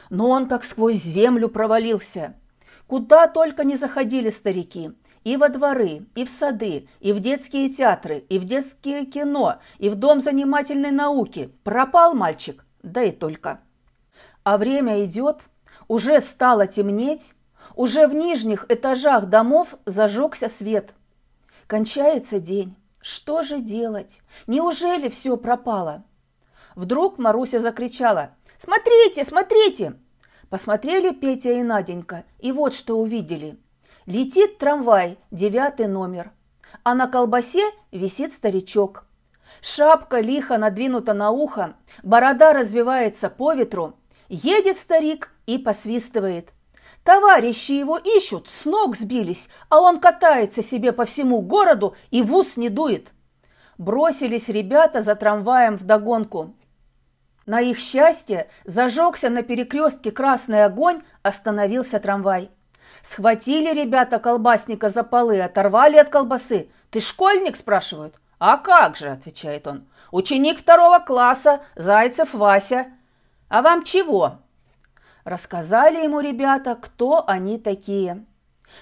Но 0.10 0.30
он 0.30 0.48
как 0.48 0.64
сквозь 0.64 1.04
землю 1.04 1.50
провалился– 1.50 2.38
Куда 2.89 3.27
только 3.27 3.65
не 3.65 3.75
заходили 3.75 4.31
старики. 4.31 4.91
И 5.24 5.38
во 5.38 5.50
дворы, 5.50 6.08
и 6.15 6.25
в 6.25 6.29
сады, 6.29 6.89
и 7.00 7.13
в 7.13 7.19
детские 7.19 7.69
театры, 7.69 8.25
и 8.29 8.39
в 8.39 8.46
детские 8.46 9.05
кино, 9.05 9.60
и 9.77 9.89
в 9.89 9.96
дом 9.96 10.22
занимательной 10.22 10.89
науки. 10.89 11.53
Пропал 11.63 12.15
мальчик, 12.15 12.65
да 12.81 13.03
и 13.03 13.12
только. 13.12 13.60
А 14.43 14.58
время 14.58 15.05
идет, 15.05 15.50
уже 15.88 16.19
стало 16.19 16.65
темнеть, 16.65 17.36
уже 17.75 18.08
в 18.08 18.15
нижних 18.15 18.65
этажах 18.69 19.27
домов 19.27 19.75
зажегся 19.86 20.50
свет. 20.50 20.96
Кончается 21.67 22.39
день. 22.39 22.75
Что 23.01 23.43
же 23.43 23.60
делать? 23.60 24.22
Неужели 24.48 25.10
все 25.10 25.38
пропало? 25.38 26.05
Вдруг 26.74 27.19
Маруся 27.19 27.60
закричала. 27.60 28.31
«Смотрите, 28.58 29.24
смотрите! 29.24 29.93
Посмотрели 30.50 31.12
Петя 31.12 31.51
и 31.51 31.63
Наденька, 31.63 32.24
и 32.39 32.51
вот 32.51 32.74
что 32.74 33.00
увидели. 33.00 33.60
Летит 34.08 34.58
трамвай, 34.58 35.20
девятый 35.29 35.88
номер, 35.88 36.32
а 36.84 36.96
на 36.96 37.08
колбасе 37.08 37.63
висит 37.91 38.34
старичок. 38.34 39.06
Шапка 39.62 40.20
лихо 40.20 40.58
надвинута 40.58 41.13
на 41.13 41.29
ухо, 41.29 41.75
борода 42.01 42.53
развивается 42.53 43.29
по 43.29 43.53
ветру. 43.53 43.94
Едет 44.27 44.77
старик 44.77 45.32
и 45.46 45.60
посвистывает. 45.60 46.50
Товарищи 47.03 47.74
его 47.74 47.98
ищут, 47.98 48.48
с 48.48 48.65
ног 48.65 48.96
сбились, 48.96 49.50
а 49.70 49.79
он 49.79 50.00
катается 50.00 50.63
себе 50.63 50.94
по 50.94 51.06
всему 51.06 51.41
городу 51.41 51.96
и 52.10 52.22
в 52.24 52.34
ус 52.34 52.58
не 52.58 52.70
дует. 52.70 53.10
Бросились 53.77 54.50
ребята 54.50 55.01
за 55.01 55.15
трамваем 55.15 55.77
вдогонку. 55.77 56.56
На 57.50 57.62
их 57.62 57.79
счастье 57.79 58.48
зажегся 58.63 59.32
на 59.32 59.41
перекрестке 59.41 60.12
красный 60.12 60.65
огонь, 60.65 61.01
остановился 61.24 62.00
трамвай. 62.00 62.51
Схватили 63.01 63.74
ребята 63.74 64.20
колбасника 64.20 64.89
за 64.89 65.01
полы, 65.03 65.41
оторвали 65.41 65.98
от 65.98 66.10
колбасы. 66.10 66.70
«Ты 66.91 67.00
школьник?»– 67.00 67.56
спрашивают. 67.58 68.13
«А 68.38 68.58
как 68.58 68.98
же?»– 68.98 69.08
отвечает 69.10 69.65
он. 69.65 69.88
«Ученик 70.12 70.60
второго 70.60 71.00
класса, 71.00 71.62
Зайцев 71.75 72.36
Вася». 72.36 72.86
«А 73.48 73.63
вам 73.63 73.84
чего?» 73.84 74.34
Рассказали 75.24 76.03
ему 76.03 76.20
ребята, 76.20 76.77
кто 76.79 77.27
они 77.27 77.58
такие. 77.58 78.27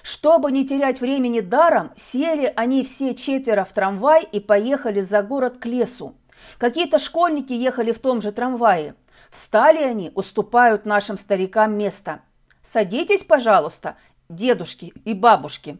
Чтобы 0.02 0.52
не 0.52 0.66
терять 0.66 1.00
времени 1.00 1.40
даром, 1.40 1.92
сели 1.96 2.52
они 2.54 2.84
все 2.84 3.14
четверо 3.14 3.64
в 3.64 3.72
трамвай 3.72 4.28
и 4.30 4.40
поехали 4.40 5.00
за 5.00 5.22
город 5.22 5.56
к 5.58 5.64
лесу. 5.64 6.16
Какие-то 6.58 6.98
школьники 6.98 7.52
ехали 7.52 7.92
в 7.92 7.98
том 7.98 8.20
же 8.20 8.32
трамвае. 8.32 8.94
Встали 9.30 9.82
они, 9.82 10.10
уступают 10.14 10.86
нашим 10.86 11.18
старикам 11.18 11.76
место. 11.76 12.22
«Садитесь, 12.62 13.24
пожалуйста, 13.24 13.96
дедушки 14.28 14.92
и 15.04 15.14
бабушки». 15.14 15.78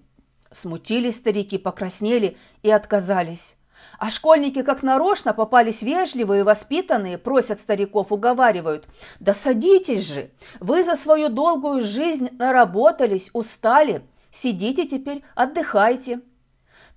Смутились 0.51 1.19
старики, 1.19 1.59
покраснели 1.59 2.39
и 2.63 2.71
отказались. 2.71 3.57
А 3.99 4.11
школьники 4.11 4.63
как 4.63 4.83
нарочно 4.83 5.35
попались 5.35 5.83
вежливые, 5.83 6.45
воспитанные, 6.45 7.19
просят 7.19 7.59
стариков, 7.59 8.13
уговаривают. 8.13 8.89
«Да 9.21 9.35
садитесь 9.35 10.07
же! 10.07 10.31
Вы 10.61 10.85
за 10.85 10.97
свою 10.97 11.29
долгую 11.29 11.83
жизнь 11.83 12.31
наработались, 12.39 13.31
устали. 13.33 14.03
Сидите 14.31 14.87
теперь, 14.87 15.23
отдыхайте». 15.35 16.21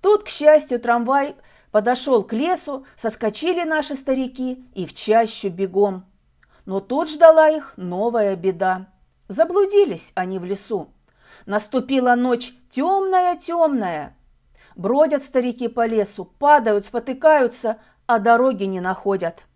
Тут, 0.00 0.24
к 0.24 0.28
счастью, 0.28 0.80
трамвай 0.80 1.36
подошел 1.72 2.22
к 2.22 2.32
лесу, 2.32 2.86
соскочили 2.96 3.64
наши 3.64 3.96
старики 3.96 4.64
и 4.74 4.86
в 4.86 4.94
чащу 4.94 5.48
бегом. 5.50 6.04
Но 6.64 6.78
тут 6.78 7.10
ждала 7.10 7.48
их 7.48 7.74
новая 7.76 8.36
беда. 8.36 8.86
Заблудились 9.26 10.12
они 10.14 10.38
в 10.38 10.44
лесу. 10.44 10.92
Наступила 11.46 12.14
ночь 12.14 12.54
темная-темная. 12.70 14.16
Бродят 14.76 15.22
старики 15.22 15.66
по 15.66 15.86
лесу, 15.86 16.24
падают, 16.24 16.86
спотыкаются, 16.86 17.78
а 18.06 18.20
дороги 18.20 18.64
не 18.64 18.80
находят. 18.80 19.46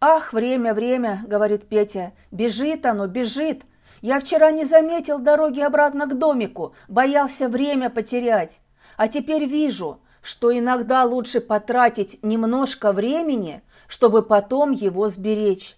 «Ах, 0.00 0.34
время, 0.34 0.74
время!»– 0.74 1.24
говорит 1.26 1.66
Петя. 1.68 2.12
«Бежит 2.30 2.84
оно, 2.84 3.06
бежит! 3.06 3.62
Я 4.02 4.20
вчера 4.20 4.50
не 4.50 4.66
заметил 4.66 5.18
дороги 5.18 5.60
обратно 5.60 6.06
к 6.06 6.18
домику, 6.18 6.74
боялся 6.88 7.48
время 7.48 7.88
потерять. 7.88 8.60
А 8.98 9.08
теперь 9.08 9.46
вижу, 9.46 10.00
что 10.24 10.56
иногда 10.56 11.04
лучше 11.04 11.40
потратить 11.40 12.18
немножко 12.22 12.92
времени, 12.92 13.62
чтобы 13.86 14.22
потом 14.22 14.72
его 14.72 15.06
сберечь». 15.08 15.76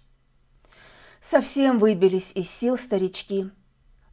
Совсем 1.19 1.79
выбились 1.79 2.31
из 2.33 2.49
сил 2.49 2.77
старички. 2.77 3.49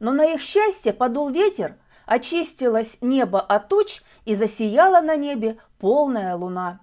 Но 0.01 0.11
на 0.11 0.25
их 0.33 0.41
счастье 0.41 0.91
подул 0.91 1.29
ветер, 1.29 1.77
очистилось 2.05 2.97
небо 2.99 3.39
от 3.39 3.69
туч 3.69 4.01
и 4.25 4.35
засияла 4.35 4.99
на 4.99 5.15
небе 5.15 5.57
полная 5.79 6.35
луна. 6.35 6.81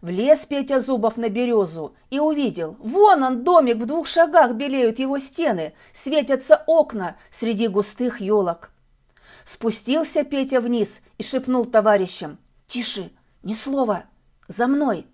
Влез 0.00 0.40
Петя 0.40 0.80
Зубов 0.80 1.16
на 1.16 1.28
березу 1.28 1.94
и 2.10 2.18
увидел, 2.18 2.76
вон 2.80 3.22
он, 3.22 3.44
домик, 3.44 3.76
в 3.76 3.86
двух 3.86 4.08
шагах 4.08 4.52
белеют 4.54 4.98
его 4.98 5.18
стены, 5.18 5.74
светятся 5.92 6.62
окна 6.66 7.16
среди 7.30 7.68
густых 7.68 8.20
елок. 8.20 8.70
Спустился 9.44 10.24
Петя 10.24 10.60
вниз 10.60 11.00
и 11.16 11.22
шепнул 11.22 11.64
товарищам, 11.64 12.38
«Тише, 12.66 13.12
ни 13.42 13.54
слова, 13.54 14.04
за 14.48 14.66
мной!» 14.66 15.06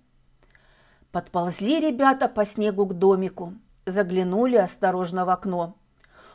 Подползли 1.12 1.80
ребята 1.80 2.28
по 2.28 2.44
снегу 2.44 2.86
к 2.86 2.94
домику, 2.94 3.54
заглянули 3.86 4.56
осторожно 4.56 5.24
в 5.24 5.30
окно. 5.30 5.76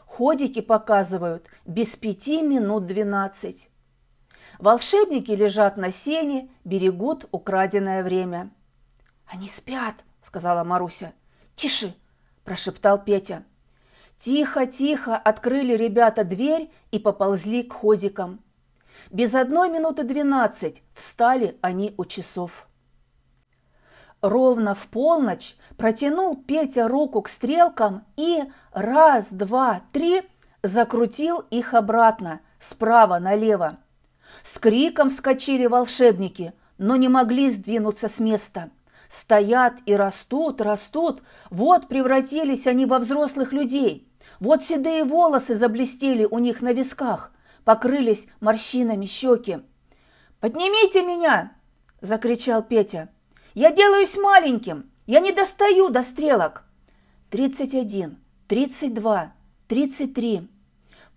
Ходики 0.05 0.62
показывают 0.62 1.48
без 1.65 1.95
пяти 1.95 2.41
минут 2.41 2.86
двенадцать. 2.86 3.69
Волшебники 4.60 5.31
лежат 5.31 5.77
на 5.77 5.91
сене, 5.91 6.50
берегут 6.63 7.27
украденное 7.31 8.03
время. 8.03 8.51
«Они 9.25 9.48
спят»,— 9.48 9.95
сказала 10.22 10.63
Маруся. 10.63 11.13
«Тише!»– 11.55 11.93
прошептал 12.43 13.03
Петя. 13.03 13.43
Тихо, 14.17 14.65
тихо 14.65 15.17
открыли 15.17 15.75
ребята 15.75 16.24
дверь 16.24 16.72
и 16.91 17.00
поползли 17.00 17.63
к 17.63 17.74
ходикам. 17.74 18.39
Без 19.12 19.36
одной 19.36 19.69
минуты 19.69 20.04
двенадцать 20.04 20.82
встали 20.93 21.58
они 21.62 21.93
у 21.98 22.06
часов. 22.06 22.67
Ровно 24.22 24.74
в 24.74 24.88
полночь 24.88 25.56
протянул 25.78 26.36
Петя 26.36 26.88
руку 26.88 27.22
к 27.22 27.30
стрелкам 27.30 28.04
и 28.17 28.43
раз, 28.72 29.28
два, 29.32 29.82
три 29.91 30.24
закрутил 30.63 31.46
их 31.52 31.74
обратно, 31.74 32.39
справа 32.60 33.19
налево. 33.19 33.78
С 34.43 34.58
криком 34.58 35.10
вскочили 35.10 35.67
волшебники, 35.67 36.54
но 36.78 36.96
не 36.96 37.08
могли 37.08 37.50
сдвинуться 37.50 38.08
с 38.08 38.19
места. 38.19 38.72
Стоят 39.10 39.76
и 39.86 39.96
растут, 39.96 40.62
растут, 40.62 41.22
вот 41.50 41.88
превратились 41.88 42.67
они 42.67 42.86
во 42.86 43.00
взрослых 43.00 43.54
людей. 43.54 44.12
Вот 44.39 44.63
седые 44.63 45.04
волосы 45.04 45.56
заблестели 45.56 46.26
у 46.26 46.39
них 46.39 46.62
на 46.62 46.74
висках, 46.74 47.32
покрылись 47.65 48.28
морщинами 48.39 49.06
щеки. 49.06 49.60
«Поднимите 50.39 51.04
меня!»– 51.04 51.51
закричал 52.01 52.63
Петя. 52.63 53.10
«Я 53.54 53.71
делаюсь 53.71 54.15
маленьким, 54.15 54.89
я 55.08 55.19
не 55.19 55.34
достаю 55.34 55.89
до 55.89 56.04
стрелок!» 56.04 56.63
«Тридцать 57.30 57.75
один, 57.75 58.19
тридцать 58.47 58.93
два, 58.93 59.34
тридцать 59.67 60.13
три!» 60.13 60.47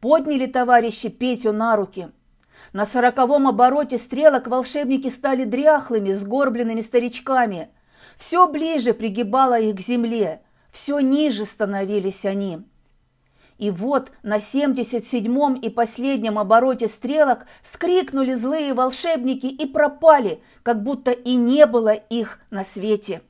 Подняли 0.01 0.47
товарищи 0.47 1.09
Петю 1.09 1.53
на 1.53 1.77
руки– 1.77 2.09
на 2.73 2.85
сороковом 2.85 3.49
обороте 3.49 3.99
стрелок 3.99 4.47
волшебники 4.47 5.09
стали 5.09 5.45
дряхлыми, 5.45 6.13
сгорбленными 6.13 6.81
старичками. 6.81 7.71
Все 8.19 8.47
ближе 8.47 8.95
пригибало 8.95 9.59
их 9.59 9.77
к 9.77 9.81
земле, 9.81 10.43
все 10.73 11.01
ниже 11.01 11.47
становились 11.47 12.25
они. 12.25 12.67
И 13.59 13.73
вот 13.73 14.13
на 14.23 14.41
семьдесят 14.41 15.05
седьмом 15.05 15.55
и 15.55 15.69
последнем 15.69 16.39
обороте 16.39 16.87
стрелок 16.87 17.47
вскрикнули 17.63 18.35
злые 18.35 18.73
волшебники 18.73 19.47
и 19.47 19.67
пропали, 19.67 20.43
как 20.63 20.85
будто 20.85 21.11
и 21.11 21.35
не 21.35 21.67
было 21.67 21.93
их 21.93 22.41
на 22.51 22.63
свете. 22.63 23.21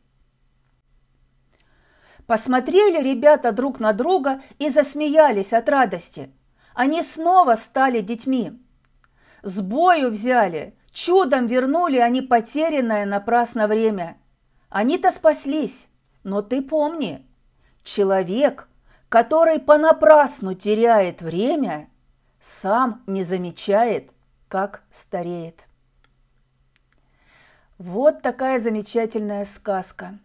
Посмотрели 2.27 3.03
ребята 3.03 3.53
друг 3.53 3.81
на 3.81 3.95
друга 3.95 4.43
и 4.59 4.69
засмеялись 4.69 5.55
от 5.55 5.67
радости. 5.71 6.31
Они 6.75 7.03
снова 7.03 7.55
стали 7.55 8.01
детьми. 8.01 8.53
С 9.43 9.63
бою 9.63 10.11
взяли, 10.11 10.77
чудом 10.93 11.47
вернули 11.47 11.97
они 11.97 12.21
потерянное 12.21 13.07
напрасно 13.07 13.67
время. 13.67 14.19
Они-то 14.69 15.11
спаслись, 15.11 15.89
но 16.23 16.43
ты 16.43 16.61
помни, 16.61 17.27
человек, 17.83 18.68
который 19.09 19.59
понапрасну 19.59 20.55
теряет 20.55 21.23
время, 21.23 21.89
сам 22.41 23.03
не 23.07 23.25
замечает, 23.25 24.11
как 24.49 24.83
стареет. 24.91 25.67
Вот 27.79 28.23
такая 28.23 28.59
замечательная 28.59 29.45
сказка. 29.45 30.19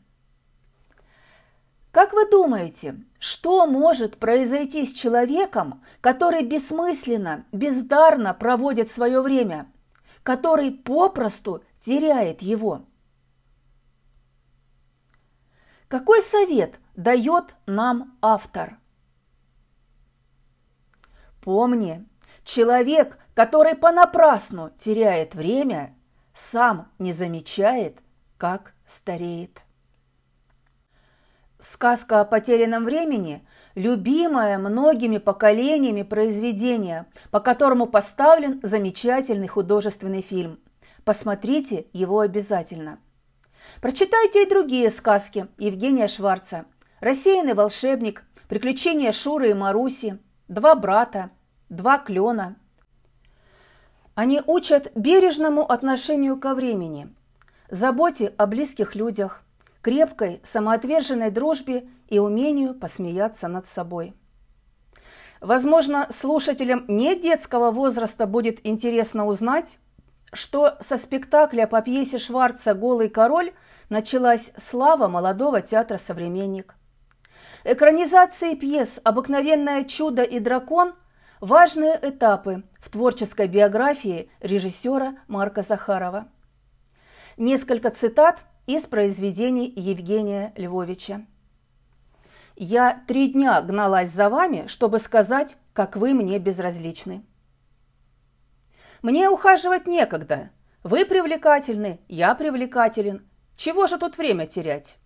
Как 1.92 2.12
вы 2.12 2.28
думаете, 2.30 2.96
что 3.20 3.68
может 3.68 4.18
произойти 4.18 4.84
с 4.86 4.92
человеком, 4.92 5.84
который 6.02 6.44
бессмысленно, 6.44 7.46
бездарно 7.52 8.34
проводит 8.34 8.92
свое 8.92 9.22
время, 9.22 9.72
который 10.24 10.72
попросту 10.72 11.64
теряет 11.80 12.42
его? 12.42 12.88
Какой 15.88 16.24
совет 16.24 16.80
дает 16.96 17.56
нам 17.66 18.18
автор? 18.22 18.78
Помни, 21.42 22.06
человек, 22.44 23.18
который 23.34 23.76
понапрасну 23.76 24.70
теряет 24.78 25.36
время, 25.36 25.96
сам 26.34 26.92
не 27.00 27.14
замечает, 27.14 28.00
как 28.38 28.74
стареет. 28.86 29.62
Сказка 31.60 32.20
о 32.20 32.26
потерянном 32.26 32.84
времени– 32.84 33.48
любимое 33.76 34.58
многими 34.58 35.18
поколениями 35.18 36.04
произведение, 36.04 37.06
по 37.32 37.40
которому 37.40 37.88
поставлен 37.88 38.60
замечательный 38.64 39.48
художественный 39.48 40.22
фильм. 40.22 40.60
Посмотрите 41.06 41.88
его 41.94 42.20
обязательно. 42.20 43.00
Прочитайте 43.82 44.44
и 44.44 44.50
другие 44.50 44.92
сказки 44.92 45.48
Евгения 45.58 46.08
Шварца. 46.08 46.66
«Рассеянный 47.04 47.54
волшебник», 47.54 48.24
«Приключения 48.48 49.12
Шуры 49.12 49.50
и 49.50 49.54
Маруси», 49.54 50.20
«Два 50.48 50.74
брата», 50.74 51.32
«Два 51.68 51.98
клена». 51.98 52.56
Они 54.16 54.42
учат 54.46 54.90
бережному 54.96 55.70
отношению 55.70 56.40
ко 56.40 56.56
времени, 56.56 57.14
заботе 57.70 58.34
о 58.38 58.48
близких 58.48 58.96
людях, 58.96 59.42
крепкой, 59.82 60.40
самоотверженной 60.46 61.30
дружбе 61.30 61.90
и 62.08 62.20
умению 62.20 62.74
посмеяться 62.74 63.50
над 63.50 63.66
собой. 63.66 64.14
Возможно, 65.42 66.08
слушателям 66.10 66.86
не 66.88 67.18
детского 67.18 67.72
возраста 67.72 68.26
будет 68.28 68.66
интересно 68.66 69.28
узнать, 69.28 69.78
что 70.32 70.78
со 70.80 70.98
спектакля 70.98 71.68
по 71.68 71.82
пьесе 71.82 72.18
Шварца 72.18 72.74
«Голый 72.74 73.10
король» 73.10 73.52
началась 73.90 74.54
слава 74.56 75.10
молодого 75.10 75.60
театра 75.60 75.98
«Современник». 75.98 76.76
Экранизации 77.66 78.56
пьес 78.56 79.00
«Обыкновенное 79.06 79.86
чудо» 79.86 80.22
и 80.22 80.40
«Дракон»– 80.40 80.96
важные 81.40 81.98
этапы 82.02 82.64
в 82.78 82.90
творческой 82.90 83.48
биографии 83.48 84.30
режиссера 84.42 85.16
Марка 85.30 85.62
Захарова. 85.62 86.28
Несколько 87.38 87.90
цитат 87.90 88.44
из 88.68 88.86
произведений 88.86 89.72
Евгения 89.78 90.52
Львовича. 90.58 91.26
«Я 92.58 93.02
три 93.08 93.30
дня 93.32 93.62
гналась 93.62 94.10
за 94.10 94.28
вами, 94.28 94.68
чтобы 94.68 95.00
сказать, 95.00 95.56
как 95.72 95.96
вы 95.96 96.14
мне 96.14 96.40
безразличны. 96.40 97.24
Мне 99.02 99.30
ухаживать 99.30 99.88
некогда. 99.88 100.50
Вы 100.84 101.06
привлекательны, 101.06 102.02
я 102.10 102.36
привлекателен. 102.36 103.26
Чего 103.56 103.88
же 103.88 103.98
тут 103.98 104.18
время 104.18 104.48
терять?» 104.48 104.98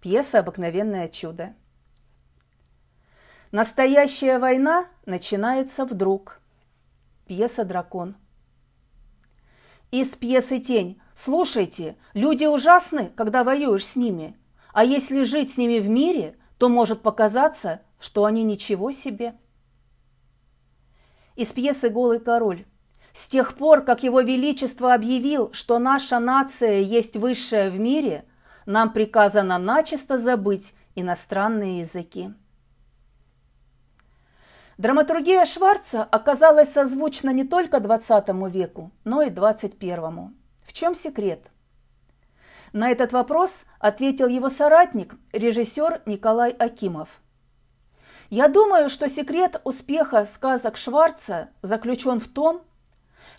Пьеса 0.00 0.38
«Обыкновенное 0.38 1.08
чудо». 1.08 1.54
Настоящая 3.52 4.38
война 4.38 4.86
начинается 5.04 5.84
вдруг. 5.84 6.40
Пьеса 7.26 7.64
«Дракон». 7.66 8.16
Из 9.90 10.16
пьесы 10.16 10.58
«Тень». 10.58 11.02
Слушайте, 11.14 11.96
люди 12.14 12.46
ужасны, 12.46 13.12
когда 13.14 13.44
воюешь 13.44 13.84
с 13.84 13.96
ними. 13.96 14.38
А 14.72 14.84
если 14.84 15.22
жить 15.22 15.52
с 15.52 15.58
ними 15.58 15.80
в 15.80 15.88
мире, 15.90 16.38
то 16.56 16.70
может 16.70 17.02
показаться, 17.02 17.82
что 17.98 18.24
они 18.24 18.42
ничего 18.42 18.92
себе. 18.92 19.34
Из 21.36 21.48
пьесы 21.48 21.90
«Голый 21.90 22.20
король». 22.20 22.64
С 23.12 23.28
тех 23.28 23.54
пор, 23.54 23.82
как 23.82 24.02
его 24.02 24.22
величество 24.22 24.94
объявил, 24.94 25.52
что 25.52 25.78
наша 25.78 26.20
нация 26.20 26.78
есть 26.78 27.18
высшая 27.18 27.68
в 27.68 27.78
мире– 27.78 28.24
нам 28.70 28.92
приказано 28.92 29.58
начисто 29.58 30.16
забыть 30.16 30.74
иностранные 30.94 31.80
языки. 31.80 32.32
Драматургия 34.78 35.44
Шварца 35.44 36.04
оказалась 36.04 36.72
созвучна 36.72 37.30
не 37.30 37.44
только 37.44 37.78
XX 37.78 38.48
веку, 38.48 38.92
но 39.04 39.22
и 39.22 39.28
XXI. 39.28 40.30
В 40.62 40.72
чем 40.72 40.94
секрет? 40.94 41.50
На 42.72 42.90
этот 42.90 43.12
вопрос 43.12 43.64
ответил 43.80 44.28
его 44.28 44.48
соратник, 44.48 45.16
режиссер 45.32 46.02
Николай 46.06 46.52
Акимов. 46.52 47.08
Я 48.30 48.46
думаю, 48.46 48.88
что 48.88 49.08
секрет 49.08 49.60
успеха 49.64 50.24
сказок 50.24 50.76
Шварца 50.76 51.48
заключен 51.62 52.20
в 52.20 52.28
том, 52.28 52.62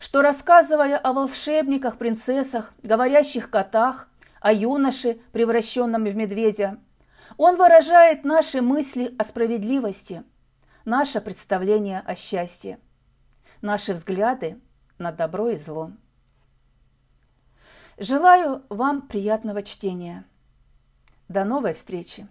что 0.02 0.22
рассказывая 0.22 0.98
о 0.98 1.14
волшебниках, 1.14 1.98
принцессах, 1.98 2.74
говорящих 2.84 3.50
котах, 3.50 4.11
о 4.42 4.52
юноше, 4.52 5.22
превращенном 5.32 6.04
в 6.04 6.16
медведя. 6.16 6.80
Он 7.38 7.56
выражает 7.56 8.26
наши 8.26 8.62
мысли 8.62 9.16
о 9.18 9.24
справедливости, 9.24 10.24
наше 10.84 11.22
представление 11.22 12.02
о 12.02 12.16
счастье, 12.16 12.80
наши 13.62 13.94
взгляды 13.94 14.60
на 14.98 15.12
добро 15.12 15.50
и 15.50 15.58
зло. 15.58 15.92
Желаю 17.98 18.64
вам 18.70 19.04
приятного 19.08 19.62
чтения. 19.62 20.26
До 21.30 21.46
новой 21.46 21.74
встречи! 21.74 22.28